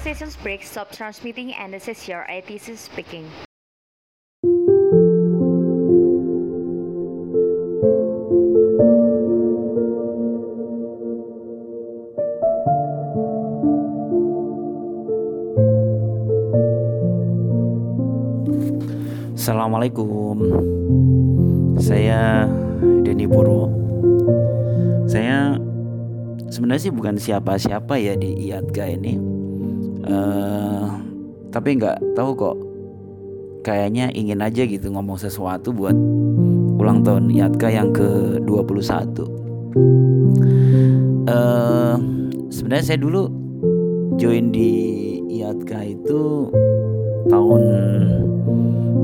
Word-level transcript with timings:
seasons 0.00 0.36
break, 0.36 0.64
stop 0.64 0.90
transmitting, 0.90 1.52
and 1.52 1.74
this 1.74 1.86
is 1.86 2.08
your 2.08 2.24
ITC 2.24 2.72
speaking. 2.80 3.28
Assalamualaikum. 19.36 20.36
Saya 21.76 22.48
Denny 23.04 23.28
Purwo. 23.28 23.68
Saya 25.04 25.60
sebenarnya 26.48 26.88
sih 26.88 26.92
bukan 26.92 27.20
siapa-siapa 27.20 28.00
ya 28.00 28.16
di 28.16 28.48
IATGA 28.48 28.96
ini 28.96 29.39
uh, 30.06 30.86
Tapi 31.50 31.68
nggak 31.76 31.98
tahu 32.14 32.30
kok. 32.36 32.56
Kayaknya 33.60 34.08
ingin 34.16 34.40
aja 34.40 34.64
gitu 34.64 34.88
ngomong 34.88 35.20
sesuatu 35.20 35.68
buat 35.68 35.92
ulang 36.80 37.04
tahun 37.04 37.28
IATGA 37.28 37.68
yang 37.76 37.92
ke-21 37.92 39.20
uh, 41.28 41.96
Sebenarnya 42.48 42.84
saya 42.88 42.98
dulu 43.04 43.28
join 44.16 44.48
di 44.48 44.70
IATGA 45.28 45.80
itu 45.92 46.48
tahun 47.28 47.62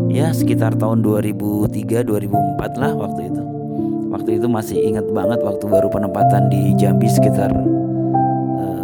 ya 0.09 0.33
sekitar 0.33 0.73
tahun 0.81 1.05
2003 1.05 2.01
2004 2.09 2.81
lah 2.81 2.93
waktu 2.97 3.29
itu. 3.29 3.43
Waktu 4.09 4.31
itu 4.41 4.47
masih 4.49 4.79
ingat 4.81 5.05
banget 5.13 5.45
waktu 5.45 5.65
baru 5.69 5.93
penempatan 5.93 6.49
di 6.49 6.73
Jambi 6.81 7.13
sekitar 7.13 7.53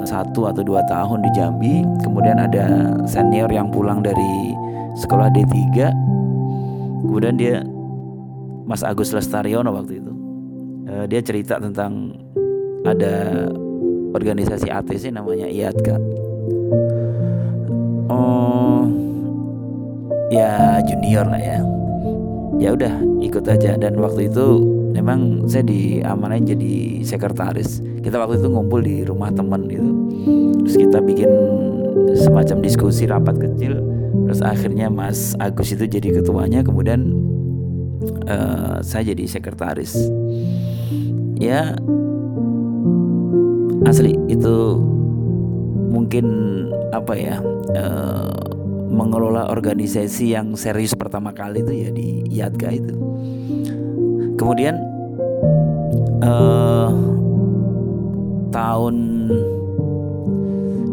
satu 0.04 0.50
atau 0.50 0.62
dua 0.64 0.82
tahun 0.86 1.22
di 1.24 1.30
Jambi. 1.34 1.74
Kemudian 2.02 2.38
ada 2.38 2.96
senior 3.06 3.48
yang 3.48 3.70
pulang 3.70 4.02
dari 4.02 4.54
sekolah 4.98 5.32
D3 5.32 5.56
kemudian 7.02 7.34
dia 7.40 7.64
Mas 8.68 8.84
Agus 8.84 9.10
Lestariono 9.16 9.72
waktu 9.72 10.04
itu 10.04 10.12
uh, 10.88 11.04
dia 11.08 11.20
cerita 11.24 11.56
tentang 11.56 12.12
ada 12.84 13.48
organisasi 14.12 14.68
ATC 14.68 15.10
namanya 15.16 15.48
IATKA 15.48 15.96
oh 18.12 18.84
ya 20.32 20.80
junior 20.88 21.28
lah 21.28 21.40
ya. 21.40 21.60
Ya 22.56 22.72
udah 22.72 22.94
ikut 23.20 23.44
aja. 23.44 23.76
Dan 23.76 24.00
waktu 24.00 24.32
itu 24.32 24.64
memang 24.92 25.48
saya 25.48 25.64
diamanain 25.64 26.44
jadi 26.44 27.00
sekretaris. 27.02 27.80
Kita 28.04 28.20
waktu 28.20 28.38
itu 28.38 28.48
ngumpul 28.52 28.80
di 28.84 29.02
rumah 29.02 29.32
teman 29.32 29.66
gitu. 29.66 29.90
Terus 30.62 30.76
kita 30.78 30.98
bikin 31.00 31.30
semacam 32.14 32.56
diskusi 32.60 33.08
rapat 33.08 33.40
kecil. 33.40 33.80
Terus 34.28 34.40
akhirnya 34.44 34.92
Mas 34.92 35.32
Agus 35.40 35.72
itu 35.72 35.88
jadi 35.88 36.20
ketuanya. 36.20 36.60
Kemudian 36.60 37.16
uh, 38.28 38.78
saya 38.84 39.10
jadi 39.10 39.24
sekretaris. 39.26 39.96
Ya 41.40 41.74
asli 43.82 44.14
itu 44.30 44.78
mungkin 45.90 46.26
apa 46.94 47.12
ya 47.18 47.36
uh, 47.76 48.30
mengelola 48.92 49.48
organisasi 49.48 50.36
yang 50.36 50.52
serius 50.54 50.92
pertama 50.92 51.32
kali 51.32 51.64
itu 51.64 51.72
ya 51.72 51.88
di 51.90 52.08
IATGA 52.28 52.70
itu. 52.76 52.94
Kemudian 54.36 54.76
uh, 56.22 56.92
tahun 58.52 58.94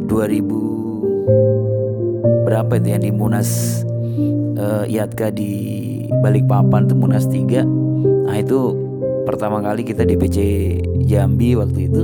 2000 0.10 2.48
berapa 2.50 2.74
itu 2.82 2.88
yang 2.90 3.04
di 3.06 3.12
Munas 3.14 3.82
uh, 4.58 4.90
IATGA 4.90 5.30
di 5.36 5.52
Balikpapan 6.20 6.90
itu 6.90 6.96
Munas 6.98 7.30
3. 7.30 7.62
Nah 8.26 8.38
itu 8.38 8.90
pertama 9.30 9.62
kali 9.62 9.86
kita 9.86 10.04
DPC 10.04 10.38
Jambi 11.06 11.54
waktu 11.54 11.86
itu 11.86 12.04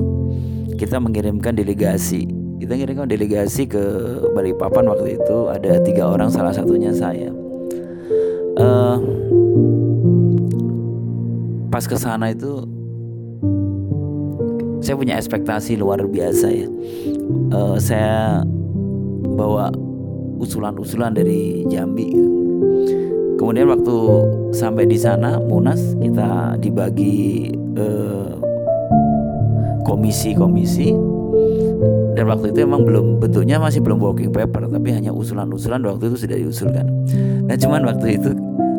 kita 0.77 1.01
mengirimkan 1.01 1.57
delegasi 1.57 2.29
kita 2.61 2.77
ngirimkan 2.77 3.09
delegasi 3.09 3.65
ke 3.65 3.81
Balikpapan 4.33 4.89
waktu 4.89 5.17
itu 5.17 5.37
ada 5.49 5.81
tiga 5.81 6.09
orang 6.09 6.29
salah 6.29 6.53
satunya 6.53 6.93
saya 6.93 7.33
uh, 8.61 8.97
pas 11.75 11.83
ke 11.91 11.99
sana 11.99 12.31
itu 12.31 12.63
saya 14.79 14.95
punya 14.95 15.19
ekspektasi 15.19 15.75
luar 15.75 16.07
biasa 16.07 16.47
ya. 16.47 16.71
Uh, 17.51 17.75
saya 17.75 18.39
bawa 19.35 19.75
usulan-usulan 20.39 21.11
dari 21.11 21.67
Jambi 21.67 22.15
gitu. 22.15 22.31
kemudian 23.35 23.67
waktu 23.67 23.95
sampai 24.55 24.87
di 24.87 24.95
sana 24.95 25.35
Munas 25.43 25.99
kita 25.99 26.55
dibagi 26.63 27.51
komisi-komisi. 29.83 30.95
Uh, 30.95 31.03
dan 32.15 32.31
waktu 32.31 32.55
itu 32.55 32.63
emang 32.63 32.87
belum 32.87 33.19
bentuknya 33.19 33.59
masih 33.59 33.83
belum 33.83 33.99
working 33.99 34.31
paper 34.31 34.71
tapi 34.71 34.95
hanya 34.95 35.11
usulan-usulan 35.11 35.83
waktu 35.83 36.07
itu 36.07 36.23
sudah 36.23 36.39
diusulkan. 36.39 36.87
Nah 37.51 37.59
cuman 37.59 37.83
waktu 37.83 38.15
itu 38.15 38.31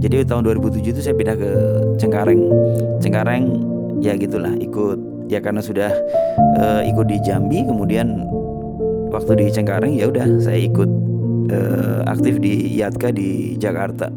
Jadi 0.00 0.22
tahun 0.22 0.46
2007 0.46 0.94
itu 0.94 1.00
saya 1.02 1.18
pindah 1.18 1.34
ke 1.34 1.50
Cengkareng. 1.98 2.40
Cengkareng 3.02 3.44
ya 3.98 4.14
gitulah 4.14 4.54
ikut. 4.62 5.26
Ya 5.26 5.42
karena 5.42 5.58
sudah 5.62 5.90
uh, 6.58 6.82
ikut 6.86 7.06
di 7.10 7.18
Jambi 7.26 7.66
kemudian 7.66 8.22
waktu 9.10 9.34
di 9.34 9.46
Cengkareng 9.50 9.98
ya 9.98 10.06
udah 10.06 10.26
saya 10.38 10.62
ikut 10.62 10.90
uh, 11.50 12.06
aktif 12.06 12.38
di 12.38 12.78
Yatka 12.78 13.10
di 13.10 13.58
Jakarta 13.58 14.14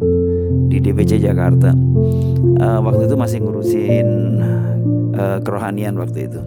di 0.70 0.78
DPC 0.78 1.18
Jakarta. 1.18 1.74
Uh, 2.62 2.80
waktu 2.86 3.10
itu 3.10 3.16
masih 3.18 3.38
ngurusin 3.42 4.08
uh, 5.18 5.38
kerohanian 5.42 5.98
waktu 5.98 6.30
itu. 6.30 6.42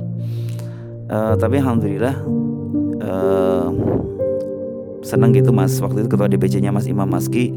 Uh, 1.07 1.39
tapi 1.39 1.63
alhamdulillah 1.63 2.15
uh, 3.03 3.69
senang 5.07 5.31
gitu 5.31 5.55
mas. 5.55 5.79
Waktu 5.79 6.07
itu 6.07 6.09
ketua 6.11 6.27
DPC-nya 6.27 6.75
Mas 6.75 6.91
Imam 6.91 7.07
Maski 7.07 7.55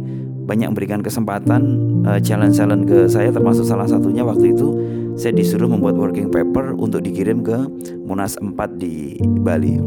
banyak 0.49 0.73
memberikan 0.73 1.05
kesempatan 1.05 1.61
uh, 2.09 2.17
challenge-challenge 2.17 2.89
ke 2.89 2.97
saya 3.05 3.29
termasuk 3.29 3.69
salah 3.69 3.85
satunya 3.85 4.25
waktu 4.25 4.57
itu 4.57 4.67
saya 5.13 5.37
disuruh 5.37 5.69
membuat 5.69 5.93
working 5.93 6.33
paper 6.33 6.73
untuk 6.73 7.05
dikirim 7.05 7.45
ke 7.45 7.69
Munas 8.01 8.33
4 8.41 8.57
di 8.81 9.21
Bali. 9.21 9.77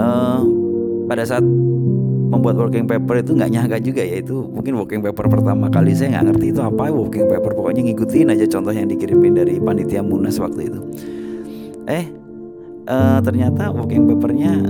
Uh, 0.00 0.40
pada 1.10 1.26
saat 1.28 1.44
membuat 2.30 2.56
working 2.56 2.86
paper 2.86 3.26
itu 3.26 3.34
nggak 3.34 3.50
nyangka 3.50 3.76
juga 3.82 4.06
ya 4.06 4.22
itu 4.22 4.46
mungkin 4.46 4.78
working 4.78 5.02
paper 5.02 5.26
pertama 5.26 5.66
kali 5.66 5.90
saya 5.92 6.16
nggak 6.16 6.24
ngerti 6.30 6.46
itu 6.54 6.60
apa 6.62 6.88
working 6.88 7.26
paper 7.26 7.52
pokoknya 7.58 7.82
ngikutin 7.90 8.30
aja 8.32 8.46
contoh 8.46 8.70
yang 8.70 8.86
dikirimin 8.86 9.34
dari 9.34 9.58
panitia 9.58 10.00
Munas 10.00 10.38
waktu 10.38 10.70
itu 10.70 10.80
eh 11.90 12.06
uh, 12.86 13.18
ternyata 13.18 13.74
working 13.74 14.06
papernya 14.06 14.62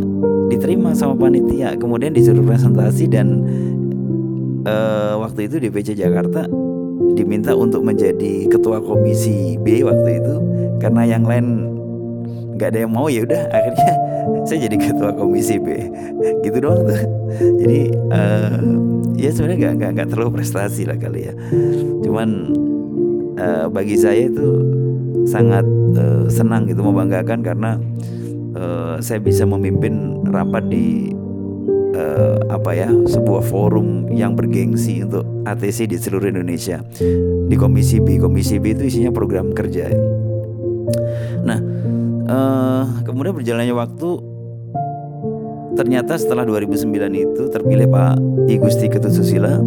diterima 0.48 0.96
sama 0.96 1.14
panitia 1.20 1.76
kemudian 1.76 2.16
disuruh 2.16 2.42
presentasi 2.42 3.12
dan 3.12 3.44
uh, 4.66 5.14
waktu 5.20 5.46
itu 5.48 5.56
DPC 5.62 5.96
Jakarta 5.96 6.48
diminta 7.14 7.52
untuk 7.56 7.84
menjadi 7.84 8.48
ketua 8.48 8.80
komisi 8.80 9.58
B 9.60 9.82
waktu 9.82 10.22
itu 10.22 10.34
karena 10.80 11.02
yang 11.04 11.24
lain 11.26 11.46
nggak 12.56 12.76
ada 12.76 12.78
yang 12.84 12.92
mau 12.92 13.08
ya 13.08 13.24
udah 13.24 13.42
akhirnya 13.48 13.92
saya 14.48 14.68
jadi 14.68 14.76
ketua 14.76 15.16
komisi 15.16 15.56
B. 15.56 15.88
Gitu 16.44 16.56
doang 16.60 16.84
tuh. 16.84 17.00
Jadi 17.64 17.80
uh, 18.12 18.60
ya 19.16 19.30
sebenarnya 19.32 19.72
nggak 19.76 19.90
nggak 19.96 20.08
terlalu 20.12 20.40
prestasi 20.40 20.84
lah 20.84 20.96
kali 21.00 21.32
ya. 21.32 21.34
Cuman 22.04 22.28
uh, 23.40 23.66
bagi 23.72 23.96
saya 23.96 24.28
itu 24.28 24.48
sangat 25.24 25.64
uh, 25.96 26.28
senang 26.28 26.68
gitu 26.68 26.84
membanggakan 26.84 27.40
karena 27.40 27.70
uh, 28.56 29.00
saya 29.00 29.20
bisa 29.20 29.44
memimpin 29.44 30.20
rapat 30.28 30.68
di 30.68 31.16
uh, 31.94 32.36
apa 32.50 32.70
ya 32.74 32.88
sebuah 32.88 33.42
forum 33.46 34.10
yang 34.10 34.34
bergengsi 34.34 35.02
untuk 35.02 35.26
ATC 35.46 35.90
di 35.90 35.96
seluruh 35.98 36.30
Indonesia. 36.30 36.82
Di 37.46 37.56
Komisi 37.58 37.98
B 37.98 38.18
Komisi 38.20 38.62
B 38.62 38.74
itu 38.76 38.86
isinya 38.86 39.12
program 39.14 39.50
kerja. 39.54 39.90
Nah 41.42 41.58
uh, 42.30 42.84
kemudian 43.06 43.34
berjalannya 43.34 43.74
waktu 43.74 44.10
ternyata 45.78 46.18
setelah 46.18 46.44
2009 46.44 46.84
itu 47.14 47.42
terpilih 47.48 47.88
Pak 47.88 48.14
I 48.50 48.56
Gusti 48.60 48.86
Ketut 48.90 49.14
Susila. 49.14 49.58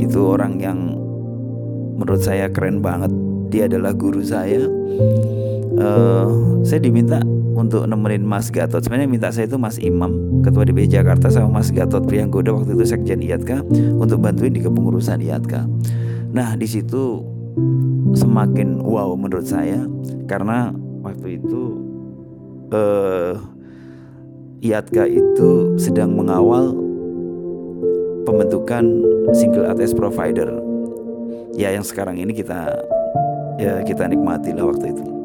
Itu 0.00 0.32
orang 0.32 0.58
yang 0.60 0.78
menurut 1.96 2.22
saya 2.24 2.48
keren 2.48 2.80
banget. 2.80 3.12
Dia 3.50 3.66
adalah 3.66 3.90
guru 3.92 4.22
saya. 4.22 4.62
Uh, 5.80 6.60
saya 6.62 6.82
diminta 6.82 7.24
untuk 7.60 7.84
nemenin 7.84 8.24
Mas 8.24 8.48
Gatot. 8.48 8.80
Sebenarnya 8.80 9.10
minta 9.10 9.28
saya 9.28 9.44
itu 9.44 9.60
Mas 9.60 9.76
Imam 9.76 10.40
ketua 10.40 10.64
DPD 10.64 10.96
Jakarta 10.96 11.28
sama 11.28 11.60
Mas 11.60 11.68
Gatot 11.68 12.08
Prianggoda 12.08 12.56
waktu 12.56 12.72
itu 12.72 12.84
sekjen 12.88 13.20
IATKA 13.20 13.60
untuk 14.00 14.24
bantuin 14.24 14.56
di 14.56 14.64
kepengurusan 14.64 15.20
IATKA. 15.20 15.68
Nah 16.32 16.56
di 16.56 16.64
situ 16.64 17.20
semakin 18.16 18.80
wow 18.80 19.12
menurut 19.12 19.44
saya 19.44 19.84
karena 20.24 20.72
waktu 21.04 21.36
itu 21.36 21.62
uh, 22.72 23.36
IATKA 24.64 25.04
itu 25.12 25.76
sedang 25.76 26.16
mengawal 26.16 26.72
pembentukan 28.24 28.84
single 29.36 29.68
ATS 29.68 29.92
provider. 29.92 30.48
Ya 31.52 31.76
yang 31.76 31.84
sekarang 31.84 32.16
ini 32.16 32.32
kita 32.32 32.72
ya 33.60 33.84
kita 33.84 34.08
nikmati 34.08 34.56
lah 34.56 34.72
waktu 34.72 34.96
itu 34.96 35.19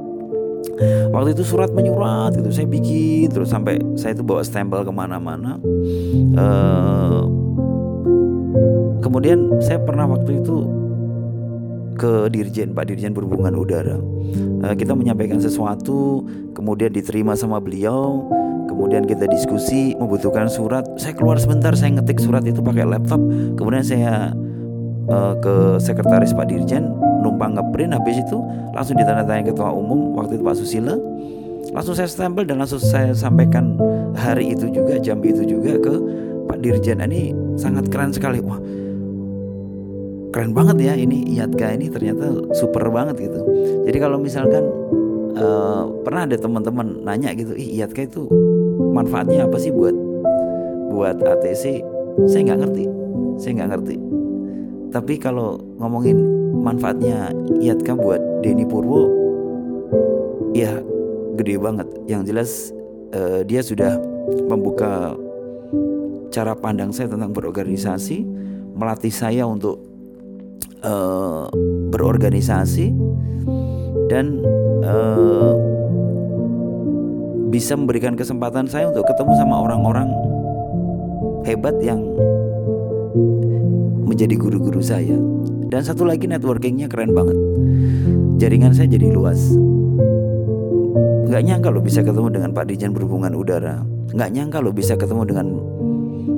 waktu 1.12 1.38
itu 1.38 1.44
surat 1.46 1.72
menyurat 1.72 2.36
gitu 2.36 2.50
saya 2.52 2.68
bikin 2.68 3.32
terus 3.32 3.52
sampai 3.52 3.80
saya 3.96 4.18
itu 4.18 4.24
bawa 4.26 4.42
stempel 4.42 4.82
ke 4.84 4.92
mana-mana. 4.92 5.60
Uh, 6.36 7.24
kemudian 9.00 9.62
saya 9.62 9.80
pernah 9.82 10.10
waktu 10.10 10.42
itu 10.44 10.68
ke 11.96 12.28
Dirjen 12.28 12.76
Pak 12.76 12.92
Dirjen 12.92 13.16
Perhubungan 13.16 13.56
Udara. 13.56 13.98
Uh, 14.66 14.76
kita 14.76 14.92
menyampaikan 14.98 15.40
sesuatu 15.40 16.26
kemudian 16.52 16.92
diterima 16.92 17.38
sama 17.38 17.64
beliau 17.64 18.28
kemudian 18.76 19.08
kita 19.08 19.30
diskusi 19.32 19.96
membutuhkan 19.96 20.52
surat. 20.52 20.84
Saya 21.00 21.16
keluar 21.16 21.40
sebentar 21.40 21.72
saya 21.80 21.96
ngetik 21.96 22.20
surat 22.20 22.44
itu 22.44 22.60
pakai 22.60 22.84
laptop. 22.84 23.24
Kemudian 23.56 23.86
saya 23.88 24.36
uh, 25.08 25.34
ke 25.40 25.80
sekretaris 25.80 26.36
Pak 26.36 26.52
Dirjen 26.52 26.92
numpang 27.26 27.58
ngeprint 27.58 27.98
habis 27.98 28.22
itu 28.22 28.38
langsung 28.78 28.96
ditandatangani 29.02 29.50
ketua 29.50 29.74
umum 29.74 30.14
waktu 30.14 30.38
itu 30.38 30.44
Pak 30.46 30.56
Susila 30.62 30.94
langsung 31.74 31.98
saya 31.98 32.06
stempel 32.06 32.46
dan 32.46 32.62
langsung 32.62 32.78
saya 32.78 33.10
sampaikan 33.18 33.74
hari 34.14 34.54
itu 34.54 34.70
juga 34.70 35.02
jam 35.02 35.18
itu 35.26 35.42
juga 35.44 35.76
ke 35.82 35.94
Pak 36.46 36.62
Dirjen. 36.62 37.02
Ini 37.02 37.34
sangat 37.58 37.90
keren 37.90 38.14
sekali. 38.14 38.38
Wah 38.40 38.62
keren 40.30 40.52
banget 40.52 40.78
ya 40.84 40.94
ini 41.00 41.24
IATKA 41.40 41.80
ini 41.80 41.88
ternyata 41.88 42.28
super 42.54 42.86
banget 42.92 43.24
gitu. 43.24 43.40
Jadi 43.88 43.98
kalau 43.98 44.20
misalkan 44.20 44.68
uh, 45.40 45.88
pernah 46.04 46.28
ada 46.28 46.36
teman-teman 46.36 47.02
nanya 47.04 47.32
gitu 47.34 47.56
ih 47.56 47.82
IATKA 47.82 48.12
itu 48.12 48.28
manfaatnya 48.92 49.48
apa 49.48 49.58
sih 49.60 49.72
buat 49.72 49.96
buat 50.92 51.18
ATC 51.20 51.84
saya 52.32 52.42
nggak 52.52 52.60
ngerti 52.64 52.86
saya 53.36 53.52
nggak 53.60 53.70
ngerti 53.76 53.96
tapi 54.90 55.18
kalau 55.22 55.62
ngomongin 55.80 56.18
manfaatnya 56.66 57.30
IATKA 57.62 57.94
buat 57.98 58.22
Denny 58.42 58.66
Purwo 58.66 59.10
ya 60.56 60.82
gede 61.36 61.56
banget. 61.60 61.88
Yang 62.08 62.22
jelas 62.32 62.52
uh, 63.14 63.42
dia 63.44 63.62
sudah 63.62 64.00
membuka 64.50 65.14
cara 66.34 66.58
pandang 66.58 66.92
saya 66.92 67.12
tentang 67.12 67.32
berorganisasi 67.32 68.26
melatih 68.76 69.14
saya 69.14 69.48
untuk 69.48 69.80
uh, 70.84 71.48
berorganisasi 71.94 72.92
dan 74.12 74.44
uh, 74.84 75.56
bisa 77.48 77.72
memberikan 77.80 78.20
kesempatan 78.20 78.68
saya 78.68 78.92
untuk 78.92 79.08
ketemu 79.08 79.32
sama 79.40 79.64
orang-orang 79.64 80.12
hebat 81.48 81.78
yang 81.80 82.04
menjadi 84.16 84.40
guru-guru 84.40 84.80
saya 84.80 85.20
dan 85.68 85.84
satu 85.84 86.08
lagi 86.08 86.24
networkingnya 86.24 86.88
keren 86.88 87.12
banget. 87.12 87.36
Jaringan 88.40 88.72
saya 88.72 88.88
jadi 88.88 89.12
luas. 89.12 89.52
Gak 91.28 91.44
nyangka 91.44 91.68
lo 91.68 91.84
bisa 91.84 92.00
ketemu 92.00 92.32
dengan 92.32 92.56
Pak 92.56 92.72
Dijen 92.72 92.96
Perhubungan 92.96 93.36
Udara. 93.36 93.84
Gak 94.16 94.32
nyangka 94.32 94.64
lo 94.64 94.72
bisa 94.72 94.96
ketemu 94.96 95.28
dengan 95.28 95.48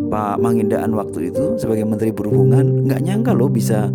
Pak 0.09 0.41
Mangindaan 0.41 0.89
waktu 0.97 1.29
itu 1.29 1.61
sebagai 1.61 1.85
Menteri 1.85 2.09
Perhubungan. 2.09 2.89
Gak 2.89 3.05
nyangka 3.05 3.37
lo 3.37 3.45
bisa 3.45 3.93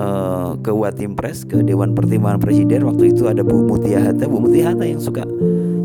uh, 0.00 0.56
ke 0.64 0.72
Watimpres 0.72 1.44
ke 1.44 1.60
Dewan 1.60 1.92
Pertimbangan 1.92 2.40
Presiden 2.40 2.88
waktu 2.88 3.12
itu 3.12 3.28
ada 3.28 3.44
Bu 3.44 3.60
Mutia 3.68 4.00
Hatta. 4.00 4.24
Bu 4.24 4.40
Mutia 4.40 4.72
Hatta 4.72 4.88
yang 4.88 5.04
suka 5.04 5.28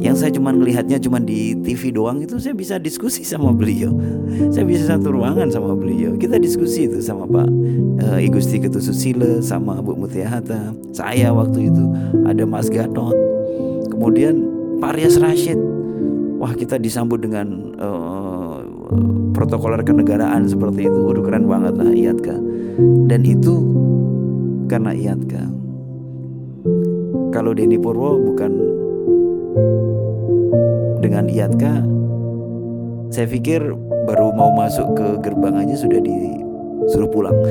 yang 0.08 0.16
saya 0.16 0.32
cuma 0.32 0.56
melihatnya 0.56 0.96
cuma 1.04 1.20
di 1.20 1.52
TV 1.60 1.92
doang 1.92 2.24
itu 2.24 2.40
saya 2.40 2.56
bisa 2.56 2.80
diskusi 2.80 3.28
sama 3.28 3.52
beliau. 3.52 3.92
Saya 4.50 4.64
bisa 4.64 4.96
satu 4.96 5.12
ruangan 5.12 5.52
sama 5.52 5.76
beliau. 5.76 6.16
Kita 6.16 6.40
diskusi 6.40 6.88
itu 6.88 7.04
sama 7.04 7.28
Pak 7.28 7.48
uh, 8.08 8.18
I 8.18 8.32
Gusti 8.32 8.64
Ketu 8.64 8.80
Susilo 8.80 9.44
sama 9.44 9.84
Bu 9.84 10.00
Mutia 10.00 10.32
Hatta. 10.32 10.72
Saya 10.96 11.36
waktu 11.36 11.68
itu 11.68 11.84
ada 12.24 12.48
Mas 12.48 12.72
Gatot. 12.72 13.14
Kemudian 13.92 14.40
Pak 14.80 14.96
Rias 14.96 15.20
Rashid. 15.20 15.60
Wah 16.38 16.54
kita 16.54 16.78
disambut 16.80 17.20
dengan 17.26 17.76
uh, 17.82 18.62
protokoler 19.36 19.84
kenegaraan 19.84 20.48
seperti 20.48 20.88
itu. 20.88 21.00
Udah 21.12 21.24
keren 21.26 21.50
banget 21.50 21.74
lah 21.76 21.92
Iatka 21.92 22.38
dan 23.10 23.26
itu 23.26 23.56
karena 24.70 24.94
Iatka 24.94 25.44
kalau 27.34 27.52
Denny 27.58 27.82
Purwo 27.82 28.22
bukan 28.22 28.52
dengan 31.08 31.32
IATKA 31.32 31.74
saya 33.08 33.28
pikir 33.32 33.64
baru 34.04 34.36
mau 34.36 34.52
masuk 34.52 34.92
ke 35.00 35.08
gerbang 35.24 35.64
aja 35.64 35.76
sudah 35.80 36.04
disuruh 36.04 37.08
pulang. 37.08 37.38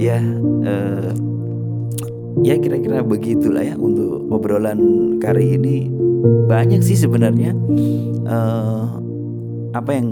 Ya 0.00 0.16
uh, 0.64 1.12
ya 2.40 2.56
kira-kira 2.56 3.04
begitulah 3.04 3.60
ya 3.60 3.76
untuk 3.76 4.32
obrolan 4.32 4.80
kali 5.20 5.60
ini. 5.60 5.92
Banyak 6.48 6.80
sih 6.80 6.96
sebenarnya 6.96 7.52
uh, 8.24 8.96
apa 9.76 9.90
yang 9.92 10.08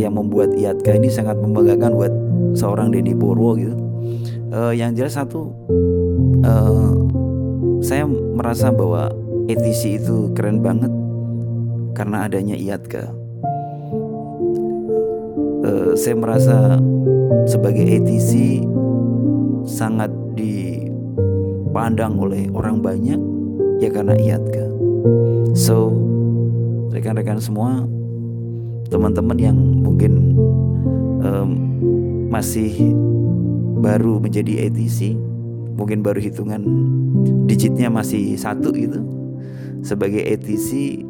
yang 0.00 0.16
membuat 0.16 0.56
IATKA 0.56 0.96
ini 0.96 1.12
sangat 1.12 1.36
membanggakan 1.44 1.92
buat 1.92 2.12
seorang 2.56 2.88
Deddy 2.88 3.12
Purwo 3.12 3.52
gitu. 3.60 3.76
Uh, 4.48 4.72
yang 4.72 4.96
jelas 4.96 5.20
satu 5.20 5.52
uh, 6.40 7.03
saya 7.84 8.08
merasa 8.08 8.72
bahwa 8.72 9.12
ETC 9.44 10.00
itu 10.00 10.32
keren 10.32 10.64
banget 10.64 10.88
karena 11.92 12.24
adanya 12.24 12.56
IATKA. 12.56 13.12
Uh, 15.64 15.92
saya 15.92 16.16
merasa 16.16 16.80
sebagai 17.44 17.84
ETC 17.84 18.64
sangat 19.68 20.08
dipandang 20.32 22.16
oleh 22.16 22.48
orang 22.56 22.80
banyak 22.80 23.20
ya 23.84 23.92
karena 23.92 24.16
IATKA. 24.16 24.64
So, 25.52 25.92
rekan-rekan 26.88 27.36
semua, 27.36 27.84
teman-teman 28.88 29.36
yang 29.36 29.60
mungkin 29.60 30.12
um, 31.20 31.50
masih 32.32 32.96
baru 33.84 34.16
menjadi 34.24 34.72
ETC, 34.72 35.20
mungkin 35.74 36.00
baru 36.00 36.22
hitungan 36.22 36.62
digitnya 37.50 37.90
masih 37.90 38.38
satu 38.38 38.70
gitu. 38.74 39.02
Sebagai 39.84 40.22
ETC 40.24 41.02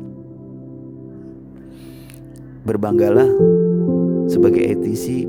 berbanggalah 2.64 3.28
sebagai 4.26 4.64
ETC 4.64 5.28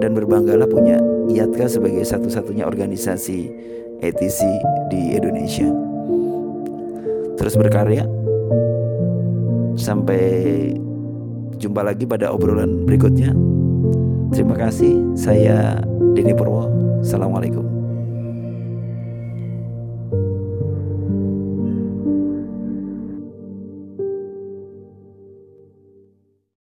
dan 0.00 0.10
berbanggalah 0.14 0.70
punya 0.70 1.02
IATKA 1.28 1.66
sebagai 1.66 2.06
satu-satunya 2.06 2.64
organisasi 2.64 3.50
ETC 4.00 4.40
di 4.88 5.18
Indonesia. 5.18 5.68
Terus 7.34 7.54
berkarya 7.58 8.06
sampai 9.74 10.22
jumpa 11.58 11.82
lagi 11.82 12.06
pada 12.06 12.30
obrolan 12.30 12.86
berikutnya. 12.86 13.34
Terima 14.30 14.54
kasih 14.54 15.18
saya 15.18 15.82
Denny 16.14 16.32
Purwo. 16.32 16.70
Assalamualaikum 17.02 17.73